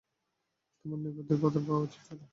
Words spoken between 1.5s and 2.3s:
পাওয়া উচিৎ ছিল।